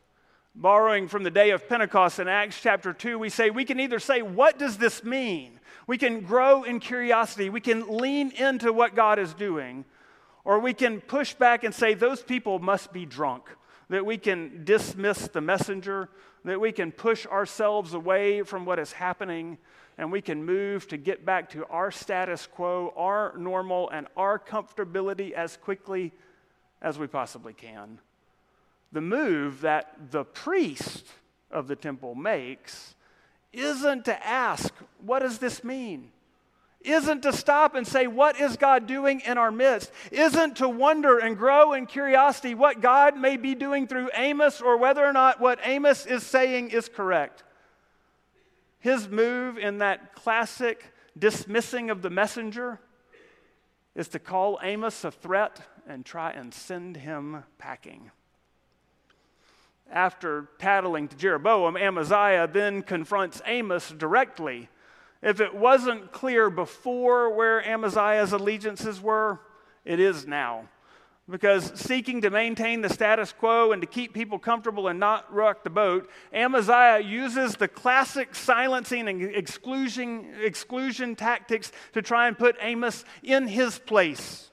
Borrowing 0.55 1.07
from 1.07 1.21
the 1.21 1.29
day 1.29 1.51
of 1.51 1.69
Pentecost 1.69 2.17
in 2.17 2.27
Acts 2.27 2.59
chapter 2.59 2.93
2, 2.93 3.19
we 3.19 3.29
say 3.29 3.51
we 3.51 3.63
can 3.63 3.79
either 3.79 3.99
say, 3.99 4.23
What 4.23 4.57
does 4.57 4.79
this 4.79 5.03
mean? 5.03 5.59
We 5.85 5.99
can 5.99 6.21
grow 6.21 6.63
in 6.63 6.79
curiosity, 6.79 7.51
we 7.51 7.61
can 7.61 7.87
lean 7.95 8.31
into 8.31 8.73
what 8.73 8.95
God 8.95 9.19
is 9.19 9.35
doing, 9.35 9.85
or 10.43 10.59
we 10.59 10.73
can 10.73 11.01
push 11.01 11.33
back 11.33 11.63
and 11.63 11.73
say, 11.73 11.93
Those 11.93 12.21
people 12.21 12.59
must 12.59 12.91
be 12.91 13.05
drunk. 13.05 13.43
That 13.89 14.05
we 14.05 14.17
can 14.17 14.63
dismiss 14.63 15.27
the 15.27 15.41
messenger, 15.41 16.09
that 16.45 16.61
we 16.61 16.71
can 16.71 16.91
push 16.91 17.25
ourselves 17.25 17.93
away 17.93 18.41
from 18.43 18.65
what 18.65 18.79
is 18.79 18.93
happening 18.93 19.57
and 19.97 20.11
we 20.11 20.21
can 20.21 20.43
move 20.43 20.87
to 20.87 20.97
get 20.97 21.25
back 21.25 21.49
to 21.51 21.65
our 21.67 21.91
status 21.91 22.47
quo, 22.47 22.93
our 22.95 23.37
normal, 23.37 23.89
and 23.89 24.07
our 24.17 24.39
comfortability 24.39 25.31
as 25.31 25.57
quickly 25.57 26.11
as 26.81 26.97
we 26.97 27.07
possibly 27.07 27.53
can. 27.53 27.99
The 28.91 29.01
move 29.01 29.61
that 29.61 30.11
the 30.11 30.23
priest 30.23 31.05
of 31.51 31.67
the 31.67 31.75
temple 31.75 32.15
makes 32.15 32.95
isn't 33.53 34.05
to 34.05 34.25
ask, 34.25 34.73
What 35.03 35.19
does 35.19 35.37
this 35.39 35.63
mean? 35.63 36.11
Isn't 36.83 37.21
to 37.21 37.33
stop 37.33 37.75
and 37.75 37.85
say, 37.85 38.07
What 38.07 38.39
is 38.39 38.57
God 38.57 38.87
doing 38.87 39.21
in 39.21 39.37
our 39.37 39.51
midst? 39.51 39.91
Isn't 40.11 40.57
to 40.57 40.69
wonder 40.69 41.19
and 41.19 41.37
grow 41.37 41.73
in 41.73 41.85
curiosity 41.85 42.55
what 42.55 42.81
God 42.81 43.17
may 43.17 43.37
be 43.37 43.55
doing 43.55 43.87
through 43.87 44.09
Amos 44.13 44.61
or 44.61 44.77
whether 44.77 45.05
or 45.05 45.13
not 45.13 45.39
what 45.39 45.59
Amos 45.63 46.05
is 46.05 46.23
saying 46.23 46.71
is 46.71 46.89
correct. 46.89 47.43
His 48.79 49.07
move 49.07 49.57
in 49.57 49.77
that 49.77 50.15
classic 50.15 50.91
dismissing 51.17 51.89
of 51.89 52.01
the 52.01 52.09
messenger 52.09 52.79
is 53.95 54.07
to 54.09 54.19
call 54.19 54.59
Amos 54.63 55.03
a 55.03 55.11
threat 55.11 55.61
and 55.87 56.05
try 56.05 56.31
and 56.31 56.53
send 56.53 56.97
him 56.97 57.43
packing. 57.57 58.11
After 59.91 60.47
tattling 60.57 61.09
to 61.09 61.17
Jeroboam, 61.17 61.75
Amaziah 61.75 62.47
then 62.51 62.81
confronts 62.81 63.41
Amos 63.45 63.91
directly 63.91 64.69
if 65.21 65.39
it 65.39 65.53
wasn't 65.53 66.11
clear 66.11 66.49
before 66.49 67.29
where 67.35 67.65
Amaziah's 67.67 68.33
allegiances 68.33 68.99
were, 68.99 69.39
it 69.85 69.99
is 69.99 70.25
now. 70.25 70.67
Because 71.29 71.71
seeking 71.79 72.21
to 72.21 72.29
maintain 72.29 72.81
the 72.81 72.89
status 72.89 73.31
quo 73.31 73.71
and 73.71 73.81
to 73.81 73.87
keep 73.87 74.13
people 74.13 74.39
comfortable 74.39 74.87
and 74.87 74.99
not 74.99 75.31
rock 75.31 75.63
the 75.63 75.69
boat, 75.69 76.09
Amaziah 76.33 76.99
uses 76.99 77.55
the 77.55 77.67
classic 77.67 78.33
silencing 78.35 79.07
and 79.07 79.21
exclusion, 79.21 80.33
exclusion 80.41 81.15
tactics 81.15 81.71
to 81.93 82.01
try 82.01 82.27
and 82.27 82.37
put 82.37 82.57
Amos 82.59 83.05
in 83.21 83.47
his 83.47 83.77
place. 83.77 84.49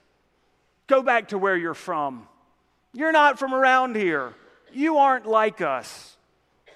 Go 0.87 1.03
back 1.03 1.29
to 1.29 1.39
where 1.39 1.57
you're 1.57 1.75
from. 1.75 2.29
You're 2.93 3.13
not 3.13 3.39
from 3.39 3.55
around 3.55 3.97
here. 3.97 4.35
You 4.73 4.99
aren't 4.99 5.27
like 5.27 5.61
us. 5.61 6.17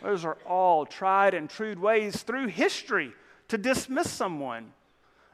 Those 0.02 0.24
are 0.24 0.38
all 0.46 0.84
tried 0.86 1.34
and 1.34 1.48
true 1.48 1.74
ways 1.74 2.22
through 2.22 2.48
history 2.48 3.12
to 3.52 3.58
dismiss 3.58 4.10
someone. 4.10 4.72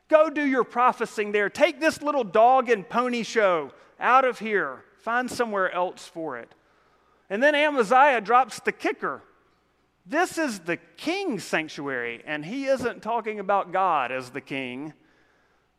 Go 0.08 0.28
do 0.28 0.44
your 0.44 0.64
prophesying 0.64 1.30
there. 1.30 1.48
Take 1.48 1.78
this 1.78 2.02
little 2.02 2.24
dog 2.24 2.68
and 2.68 2.88
pony 2.88 3.22
show 3.22 3.70
out 4.00 4.24
of 4.24 4.40
here. 4.40 4.82
Find 4.96 5.30
somewhere 5.30 5.70
else 5.70 6.04
for 6.08 6.36
it. 6.36 6.52
And 7.30 7.40
then 7.40 7.54
Amaziah 7.54 8.20
drops 8.20 8.58
the 8.58 8.72
kicker. 8.72 9.22
This 10.04 10.36
is 10.36 10.58
the 10.58 10.78
king's 10.96 11.44
sanctuary, 11.44 12.24
and 12.26 12.44
he 12.44 12.64
isn't 12.64 13.04
talking 13.04 13.38
about 13.38 13.72
God 13.72 14.10
as 14.10 14.30
the 14.30 14.40
king. 14.40 14.94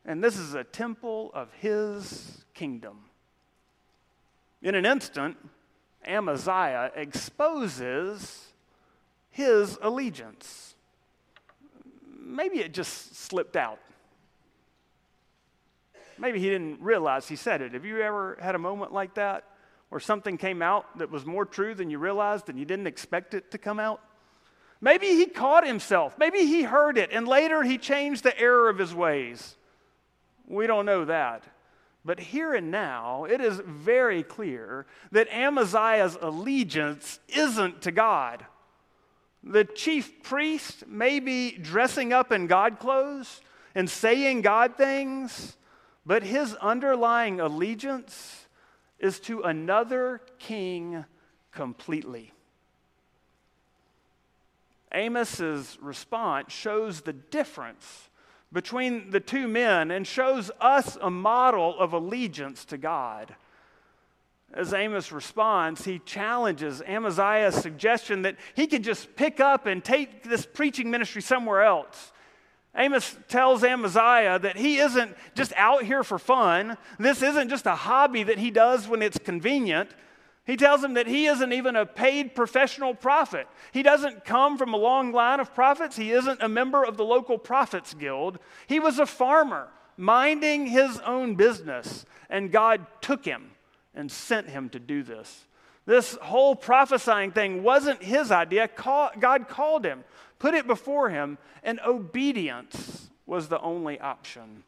And 0.06 0.24
this 0.24 0.38
is 0.38 0.54
a 0.54 0.64
temple 0.64 1.30
of 1.34 1.52
his 1.52 2.42
kingdom. 2.54 3.00
In 4.62 4.74
an 4.74 4.86
instant, 4.86 5.36
Amaziah 6.06 6.90
exposes 6.96 8.46
his 9.28 9.76
allegiance 9.82 10.70
maybe 12.30 12.60
it 12.60 12.72
just 12.72 13.16
slipped 13.16 13.56
out. 13.56 13.78
Maybe 16.18 16.38
he 16.38 16.50
didn't 16.50 16.80
realize 16.80 17.28
he 17.28 17.36
said 17.36 17.62
it. 17.62 17.72
Have 17.72 17.84
you 17.84 18.00
ever 18.00 18.36
had 18.40 18.54
a 18.54 18.58
moment 18.58 18.92
like 18.92 19.14
that 19.14 19.44
where 19.88 20.00
something 20.00 20.36
came 20.36 20.60
out 20.60 20.98
that 20.98 21.10
was 21.10 21.24
more 21.24 21.46
true 21.46 21.74
than 21.74 21.90
you 21.90 21.98
realized 21.98 22.48
and 22.48 22.58
you 22.58 22.64
didn't 22.64 22.86
expect 22.86 23.32
it 23.32 23.50
to 23.52 23.58
come 23.58 23.80
out? 23.80 24.02
Maybe 24.82 25.08
he 25.08 25.26
caught 25.26 25.66
himself. 25.66 26.18
Maybe 26.18 26.40
he 26.40 26.62
heard 26.62 26.98
it 26.98 27.10
and 27.12 27.26
later 27.26 27.62
he 27.62 27.78
changed 27.78 28.22
the 28.22 28.38
error 28.38 28.68
of 28.68 28.78
his 28.78 28.94
ways. 28.94 29.56
We 30.46 30.66
don't 30.66 30.86
know 30.86 31.06
that. 31.06 31.44
But 32.04 32.18
here 32.18 32.54
and 32.54 32.70
now, 32.70 33.24
it 33.24 33.40
is 33.40 33.60
very 33.64 34.22
clear 34.22 34.86
that 35.12 35.28
Amaziah's 35.28 36.16
allegiance 36.20 37.20
isn't 37.28 37.82
to 37.82 37.92
God. 37.92 38.44
The 39.42 39.64
chief 39.64 40.22
priest 40.22 40.86
may 40.86 41.18
be 41.18 41.52
dressing 41.52 42.12
up 42.12 42.30
in 42.30 42.46
God 42.46 42.78
clothes 42.78 43.40
and 43.74 43.88
saying 43.88 44.42
God 44.42 44.76
things, 44.76 45.56
but 46.04 46.22
his 46.22 46.54
underlying 46.56 47.40
allegiance 47.40 48.46
is 48.98 49.18
to 49.20 49.42
another 49.42 50.20
king 50.38 51.04
completely. 51.52 52.32
Amos's 54.92 55.78
response 55.80 56.52
shows 56.52 57.00
the 57.00 57.12
difference 57.12 58.08
between 58.52 59.10
the 59.10 59.20
two 59.20 59.46
men 59.46 59.90
and 59.90 60.06
shows 60.06 60.50
us 60.60 60.98
a 61.00 61.10
model 61.10 61.78
of 61.78 61.92
allegiance 61.92 62.64
to 62.66 62.76
God. 62.76 63.34
As 64.52 64.74
Amos 64.74 65.12
responds, 65.12 65.84
he 65.84 66.00
challenges 66.00 66.82
Amaziah's 66.82 67.54
suggestion 67.54 68.22
that 68.22 68.36
he 68.54 68.66
could 68.66 68.82
just 68.82 69.14
pick 69.14 69.38
up 69.38 69.66
and 69.66 69.82
take 69.82 70.24
this 70.24 70.44
preaching 70.44 70.90
ministry 70.90 71.22
somewhere 71.22 71.62
else. 71.62 72.12
Amos 72.74 73.16
tells 73.28 73.62
Amaziah 73.62 74.38
that 74.40 74.56
he 74.56 74.78
isn't 74.78 75.16
just 75.34 75.52
out 75.56 75.84
here 75.84 76.02
for 76.02 76.18
fun. 76.18 76.76
This 76.98 77.22
isn't 77.22 77.48
just 77.48 77.66
a 77.66 77.74
hobby 77.74 78.24
that 78.24 78.38
he 78.38 78.50
does 78.50 78.88
when 78.88 79.02
it's 79.02 79.18
convenient. 79.18 79.90
He 80.44 80.56
tells 80.56 80.82
him 80.82 80.94
that 80.94 81.06
he 81.06 81.26
isn't 81.26 81.52
even 81.52 81.76
a 81.76 81.86
paid 81.86 82.34
professional 82.34 82.94
prophet. 82.94 83.46
He 83.72 83.84
doesn't 83.84 84.24
come 84.24 84.58
from 84.58 84.74
a 84.74 84.78
long 84.78 85.12
line 85.12 85.38
of 85.38 85.54
prophets. 85.54 85.96
He 85.96 86.10
isn't 86.10 86.42
a 86.42 86.48
member 86.48 86.84
of 86.84 86.96
the 86.96 87.04
local 87.04 87.38
prophets 87.38 87.94
guild. 87.94 88.38
He 88.66 88.80
was 88.80 88.98
a 88.98 89.06
farmer 89.06 89.68
minding 89.96 90.66
his 90.66 90.98
own 91.00 91.36
business, 91.36 92.04
and 92.28 92.50
God 92.50 92.86
took 93.00 93.24
him 93.24 93.50
and 93.94 94.10
sent 94.10 94.48
him 94.48 94.68
to 94.70 94.78
do 94.78 95.02
this. 95.02 95.44
This 95.86 96.16
whole 96.22 96.54
prophesying 96.54 97.32
thing 97.32 97.62
wasn't 97.62 98.02
his 98.02 98.30
idea. 98.30 98.68
God 98.76 99.48
called 99.48 99.84
him, 99.84 100.04
put 100.38 100.54
it 100.54 100.66
before 100.66 101.08
him, 101.10 101.38
and 101.62 101.80
obedience 101.86 103.08
was 103.26 103.48
the 103.48 103.60
only 103.60 103.98
option. 103.98 104.62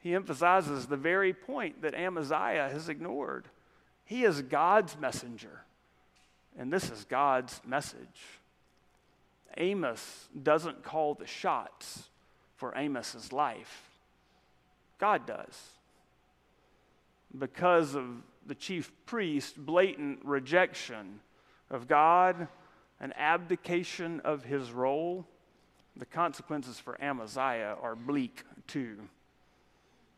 He 0.00 0.14
emphasizes 0.14 0.86
the 0.86 0.96
very 0.96 1.32
point 1.32 1.82
that 1.82 1.94
Amaziah 1.94 2.68
has 2.70 2.88
ignored. 2.88 3.46
He 4.04 4.24
is 4.24 4.42
God's 4.42 4.96
messenger, 4.98 5.62
and 6.58 6.72
this 6.72 6.90
is 6.90 7.04
God's 7.04 7.60
message. 7.66 8.38
Amos 9.56 10.28
doesn't 10.40 10.82
call 10.82 11.14
the 11.14 11.26
shots 11.26 12.04
for 12.56 12.72
Amos's 12.72 13.32
life, 13.32 13.88
God 14.98 15.26
does. 15.26 15.77
Because 17.36 17.94
of 17.94 18.04
the 18.46 18.54
chief 18.54 18.90
priest's 19.04 19.52
blatant 19.52 20.20
rejection 20.24 21.20
of 21.70 21.86
God 21.86 22.48
and 23.00 23.12
abdication 23.16 24.20
of 24.20 24.44
his 24.44 24.72
role, 24.72 25.26
the 25.96 26.06
consequences 26.06 26.78
for 26.78 27.00
Amaziah 27.02 27.76
are 27.82 27.96
bleak 27.96 28.44
too. 28.66 28.98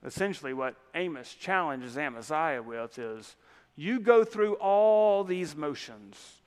Essentially, 0.05 0.55
what 0.55 0.77
Amos 0.95 1.35
challenges 1.35 1.99
Amaziah 1.99 2.63
with 2.63 2.99
is 2.99 3.37
you 3.77 4.01
go 4.01 4.25
through 4.25 4.55
all 4.55 5.25
these 5.25 5.57
motions. 5.57 6.41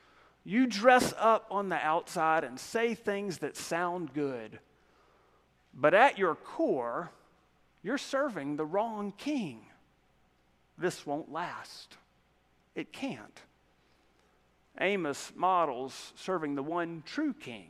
You 0.44 0.68
dress 0.68 1.14
up 1.18 1.48
on 1.52 1.70
the 1.70 1.78
outside 1.78 2.44
and 2.44 2.60
say 2.60 2.96
things 2.96 3.40
that 3.40 3.56
sound 3.56 4.14
good. 4.14 4.60
But 5.74 5.94
at 5.94 6.18
your 6.18 6.36
core, 6.36 7.12
you're 7.82 7.98
serving 7.98 8.56
the 8.56 8.66
wrong 8.66 9.14
king. 9.18 9.62
This 10.78 11.06
won't 11.06 11.32
last. 11.32 11.98
It 12.76 12.92
can't. 12.92 13.42
Amos 14.80 15.32
models 15.36 16.14
serving 16.16 16.56
the 16.56 16.64
one 16.64 17.04
true 17.06 17.34
king, 17.34 17.68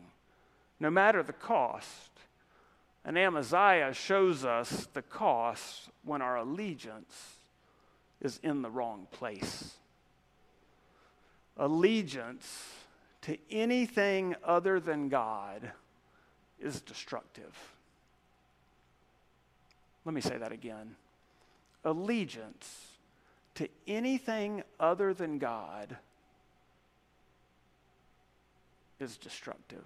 no 0.79 0.89
matter 0.89 1.21
the 1.21 1.33
cost. 1.33 2.11
And 3.05 3.17
Amaziah 3.17 3.93
shows 3.93 4.45
us 4.45 4.87
the 4.93 5.01
cost 5.01 5.89
when 6.05 6.21
our 6.21 6.37
allegiance 6.37 7.35
is 8.21 8.39
in 8.41 8.61
the 8.61 8.69
wrong 8.69 9.07
place. 9.11 9.73
Allegiance 11.57 12.69
to 13.23 13.37
anything 13.51 14.35
other 14.43 14.79
than 14.79 15.09
God 15.09 15.71
is 16.59 16.79
destructive. 16.81 17.53
Let 20.05 20.15
me 20.15 20.21
say 20.21 20.37
that 20.37 20.53
again. 20.53 20.95
Allegiance 21.83 22.92
to 23.55 23.67
anything 23.87 24.63
other 24.79 25.13
than 25.13 25.37
God 25.37 25.97
is 28.99 29.17
destructive. 29.17 29.85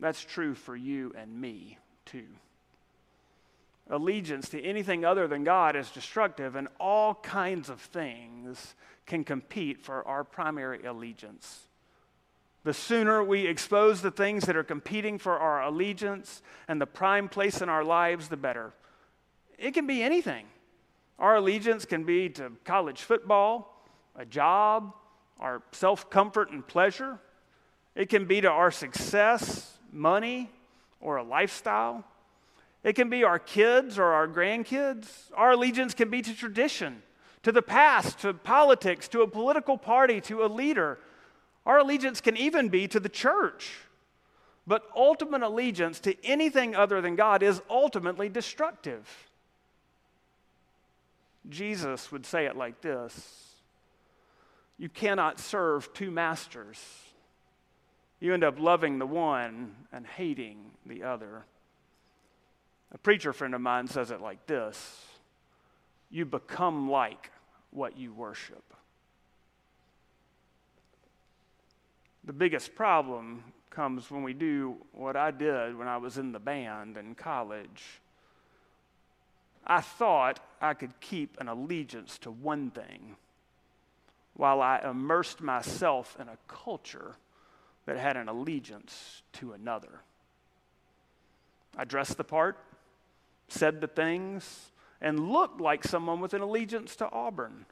That's 0.00 0.22
true 0.22 0.54
for 0.54 0.76
you 0.76 1.14
and 1.16 1.40
me, 1.40 1.78
too 2.04 2.26
allegiance 3.88 4.48
to 4.48 4.62
anything 4.62 5.04
other 5.04 5.28
than 5.28 5.44
God 5.44 5.76
is 5.76 5.90
destructive, 5.90 6.56
and 6.56 6.68
all 6.80 7.14
kinds 7.14 7.68
of 7.68 7.80
things 7.80 8.74
can 9.06 9.24
compete 9.24 9.80
for 9.80 10.06
our 10.06 10.24
primary 10.24 10.84
allegiance. 10.84 11.60
The 12.64 12.74
sooner 12.74 13.22
we 13.22 13.46
expose 13.46 14.02
the 14.02 14.10
things 14.10 14.44
that 14.46 14.56
are 14.56 14.64
competing 14.64 15.18
for 15.18 15.38
our 15.38 15.62
allegiance 15.62 16.42
and 16.66 16.80
the 16.80 16.86
prime 16.86 17.28
place 17.28 17.62
in 17.62 17.68
our 17.68 17.84
lives, 17.84 18.28
the 18.28 18.36
better. 18.36 18.72
It 19.58 19.74
can 19.74 19.86
be 19.86 20.02
anything. 20.02 20.46
Our 21.18 21.36
allegiance 21.36 21.84
can 21.84 22.04
be 22.04 22.28
to 22.30 22.52
college 22.64 23.02
football, 23.02 23.84
a 24.14 24.24
job, 24.24 24.92
our 25.40 25.62
self 25.72 26.10
comfort 26.10 26.50
and 26.50 26.66
pleasure. 26.66 27.18
It 27.94 28.08
can 28.10 28.26
be 28.26 28.42
to 28.42 28.50
our 28.50 28.70
success, 28.70 29.78
money, 29.90 30.50
or 31.00 31.16
a 31.16 31.22
lifestyle. 31.22 32.04
It 32.84 32.94
can 32.94 33.08
be 33.08 33.24
our 33.24 33.38
kids 33.38 33.98
or 33.98 34.04
our 34.04 34.28
grandkids. 34.28 35.08
Our 35.34 35.52
allegiance 35.52 35.94
can 35.94 36.10
be 36.10 36.22
to 36.22 36.34
tradition, 36.34 37.02
to 37.42 37.50
the 37.50 37.62
past, 37.62 38.20
to 38.20 38.34
politics, 38.34 39.08
to 39.08 39.22
a 39.22 39.26
political 39.26 39.78
party, 39.78 40.20
to 40.22 40.44
a 40.44 40.46
leader. 40.46 40.98
Our 41.64 41.78
allegiance 41.78 42.20
can 42.20 42.36
even 42.36 42.68
be 42.68 42.86
to 42.88 43.00
the 43.00 43.08
church. 43.08 43.72
But 44.66 44.84
ultimate 44.94 45.42
allegiance 45.42 46.00
to 46.00 46.14
anything 46.24 46.74
other 46.74 47.00
than 47.00 47.16
God 47.16 47.42
is 47.42 47.62
ultimately 47.70 48.28
destructive. 48.28 49.08
Jesus 51.48 52.10
would 52.10 52.26
say 52.26 52.46
it 52.46 52.56
like 52.56 52.80
this 52.80 53.54
You 54.78 54.88
cannot 54.88 55.38
serve 55.40 55.92
two 55.92 56.10
masters. 56.10 56.80
You 58.18 58.32
end 58.32 58.44
up 58.44 58.58
loving 58.58 58.98
the 58.98 59.06
one 59.06 59.74
and 59.92 60.06
hating 60.06 60.70
the 60.86 61.02
other. 61.02 61.44
A 62.92 62.98
preacher 62.98 63.32
friend 63.32 63.54
of 63.54 63.60
mine 63.60 63.88
says 63.88 64.10
it 64.10 64.20
like 64.20 64.46
this 64.46 65.04
You 66.10 66.24
become 66.24 66.90
like 66.90 67.30
what 67.70 67.98
you 67.98 68.12
worship. 68.12 68.62
The 72.24 72.32
biggest 72.32 72.74
problem 72.74 73.44
comes 73.70 74.10
when 74.10 74.22
we 74.22 74.32
do 74.32 74.76
what 74.92 75.16
I 75.16 75.30
did 75.30 75.76
when 75.76 75.86
I 75.86 75.98
was 75.98 76.18
in 76.18 76.32
the 76.32 76.40
band 76.40 76.96
in 76.96 77.14
college. 77.14 78.00
I 79.66 79.80
thought 79.80 80.40
I 80.60 80.74
could 80.74 81.00
keep 81.00 81.40
an 81.40 81.48
allegiance 81.48 82.18
to 82.18 82.30
one 82.30 82.70
thing 82.70 83.16
while 84.34 84.60
I 84.60 84.78
immersed 84.78 85.40
myself 85.40 86.16
in 86.20 86.28
a 86.28 86.38
culture 86.46 87.16
that 87.86 87.96
had 87.96 88.16
an 88.16 88.28
allegiance 88.28 89.22
to 89.34 89.52
another. 89.52 90.02
I 91.76 91.84
dressed 91.84 92.16
the 92.16 92.24
part, 92.24 92.58
said 93.48 93.80
the 93.80 93.86
things, 93.86 94.72
and 95.00 95.30
looked 95.30 95.60
like 95.60 95.84
someone 95.84 96.20
with 96.20 96.34
an 96.34 96.42
allegiance 96.42 96.96
to 96.96 97.10
Auburn. 97.10 97.66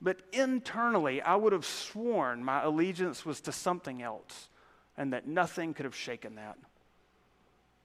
But 0.00 0.20
internally, 0.32 1.22
I 1.22 1.36
would 1.36 1.52
have 1.52 1.64
sworn 1.64 2.44
my 2.44 2.62
allegiance 2.62 3.24
was 3.24 3.40
to 3.42 3.52
something 3.52 4.02
else 4.02 4.48
and 4.96 5.12
that 5.12 5.26
nothing 5.26 5.74
could 5.74 5.84
have 5.84 5.96
shaken 5.96 6.36
that. 6.36 6.58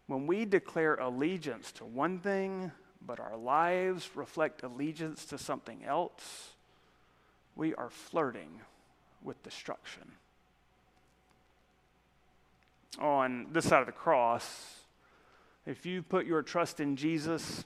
When 0.07 0.27
we 0.27 0.45
declare 0.45 0.95
allegiance 0.95 1.71
to 1.73 1.85
one 1.85 2.19
thing, 2.19 2.71
but 3.05 3.19
our 3.19 3.37
lives 3.37 4.09
reflect 4.15 4.63
allegiance 4.63 5.25
to 5.25 5.37
something 5.37 5.83
else, 5.83 6.51
we 7.55 7.73
are 7.75 7.89
flirting 7.89 8.61
with 9.23 9.41
destruction. 9.43 10.11
on 12.99 13.47
this 13.51 13.65
side 13.65 13.79
of 13.79 13.85
the 13.85 13.91
cross, 13.91 14.75
if 15.65 15.85
you 15.85 16.01
put 16.01 16.25
your 16.25 16.41
trust 16.41 16.79
in 16.79 16.95
Jesus, 16.95 17.63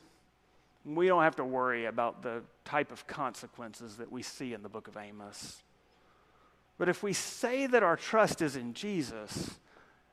we 0.85 1.07
don't 1.07 1.23
have 1.23 1.37
to 1.37 1.45
worry 1.45 1.85
about 1.85 2.21
the 2.21 2.41
type 2.65 2.91
of 2.91 3.07
consequences 3.07 3.97
that 3.97 4.11
we 4.11 4.21
see 4.21 4.53
in 4.53 4.61
the 4.63 4.69
book 4.69 4.87
of 4.87 4.97
Amos. 4.97 5.63
But 6.77 6.89
if 6.89 7.03
we 7.03 7.13
say 7.13 7.67
that 7.67 7.83
our 7.83 7.95
trust 7.95 8.41
is 8.41 8.55
in 8.55 8.73
Jesus 8.73 9.51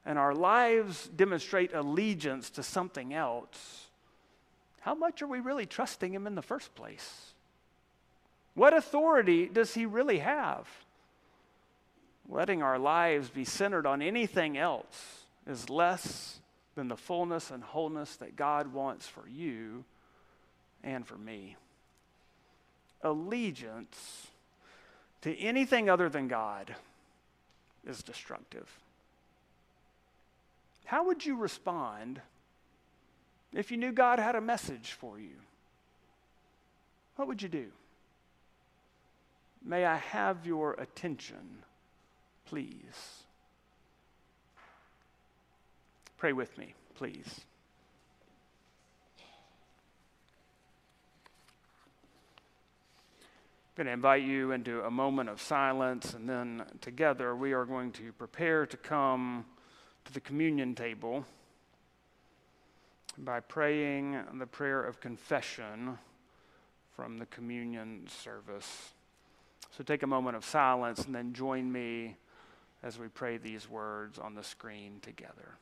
and 0.06 0.18
our 0.18 0.34
lives 0.34 1.08
demonstrate 1.08 1.74
allegiance 1.74 2.50
to 2.50 2.62
something 2.62 3.12
else, 3.12 3.88
how 4.80 4.94
much 4.94 5.22
are 5.22 5.26
we 5.26 5.40
really 5.40 5.66
trusting 5.66 6.12
Him 6.12 6.26
in 6.26 6.34
the 6.34 6.42
first 6.42 6.74
place? 6.74 7.32
What 8.54 8.74
authority 8.74 9.46
does 9.46 9.74
He 9.74 9.86
really 9.86 10.18
have? 10.18 10.68
Letting 12.28 12.62
our 12.62 12.78
lives 12.78 13.28
be 13.28 13.44
centered 13.44 13.86
on 13.86 14.02
anything 14.02 14.56
else 14.56 15.24
is 15.46 15.70
less 15.70 16.38
than 16.74 16.88
the 16.88 16.96
fullness 16.96 17.50
and 17.50 17.62
wholeness 17.62 18.16
that 18.16 18.36
God 18.36 18.72
wants 18.72 19.06
for 19.06 19.28
you 19.28 19.84
and 20.82 21.06
for 21.06 21.18
me. 21.18 21.56
Allegiance 23.02 24.28
to 25.22 25.36
anything 25.38 25.90
other 25.90 26.08
than 26.08 26.28
God 26.28 26.74
is 27.86 28.02
destructive. 28.02 28.68
How 30.84 31.06
would 31.06 31.24
you 31.24 31.36
respond 31.36 32.20
if 33.54 33.70
you 33.70 33.76
knew 33.76 33.92
God 33.92 34.18
had 34.18 34.36
a 34.36 34.40
message 34.40 34.92
for 34.92 35.18
you? 35.18 35.36
What 37.16 37.28
would 37.28 37.42
you 37.42 37.48
do? 37.48 37.66
May 39.64 39.84
I 39.84 39.96
have 39.96 40.46
your 40.46 40.74
attention, 40.74 41.64
please? 42.46 43.24
Pray 46.16 46.32
with 46.32 46.56
me, 46.56 46.74
please. 46.94 47.40
I'm 53.76 53.84
going 53.84 53.86
to 53.86 53.92
invite 53.92 54.22
you 54.22 54.52
into 54.52 54.82
a 54.82 54.90
moment 54.90 55.28
of 55.28 55.40
silence, 55.40 56.12
and 56.14 56.28
then 56.28 56.64
together 56.80 57.34
we 57.34 57.52
are 57.52 57.64
going 57.64 57.92
to 57.92 58.12
prepare 58.12 58.66
to 58.66 58.76
come 58.76 59.46
to 60.04 60.12
the 60.12 60.20
communion 60.20 60.74
table 60.74 61.24
by 63.18 63.40
praying 63.40 64.18
the 64.38 64.46
prayer 64.46 64.82
of 64.82 65.00
confession 65.00 65.98
from 66.94 67.18
the 67.18 67.26
communion 67.26 68.06
service. 68.08 68.92
So 69.76 69.84
take 69.84 70.02
a 70.02 70.06
moment 70.06 70.36
of 70.36 70.44
silence 70.44 71.04
and 71.04 71.14
then 71.14 71.32
join 71.32 71.70
me 71.70 72.16
as 72.82 72.98
we 72.98 73.08
pray 73.08 73.36
these 73.36 73.68
words 73.68 74.18
on 74.18 74.34
the 74.34 74.42
screen 74.42 75.00
together. 75.02 75.56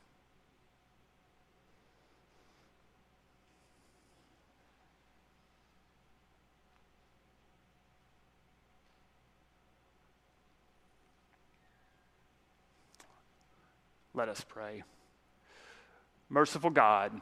Let 14.13 14.27
us 14.27 14.43
pray. 14.45 14.83
Merciful 16.29 16.71
God, 16.71 17.21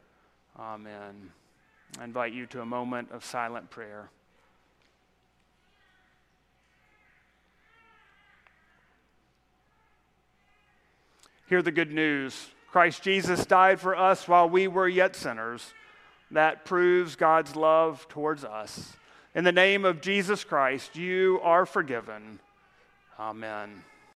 Amen. 0.61 1.31
I 1.99 2.03
invite 2.03 2.33
you 2.33 2.45
to 2.47 2.61
a 2.61 2.65
moment 2.65 3.09
of 3.11 3.25
silent 3.25 3.71
prayer. 3.71 4.11
Hear 11.49 11.63
the 11.63 11.71
good 11.71 11.91
news. 11.91 12.49
Christ 12.71 13.01
Jesus 13.01 13.43
died 13.43 13.81
for 13.81 13.95
us 13.95 14.27
while 14.27 14.47
we 14.47 14.67
were 14.67 14.87
yet 14.87 15.15
sinners. 15.15 15.73
That 16.29 16.63
proves 16.63 17.15
God's 17.15 17.55
love 17.55 18.07
towards 18.07 18.45
us. 18.45 18.93
In 19.33 19.43
the 19.43 19.51
name 19.51 19.83
of 19.83 19.99
Jesus 19.99 20.43
Christ, 20.43 20.95
you 20.95 21.39
are 21.41 21.65
forgiven. 21.65 22.39
Amen. 23.19 23.83